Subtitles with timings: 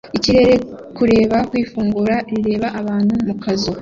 [0.17, 3.69] Ikirere-kureba ku ifunguro rireba abantu mu kazu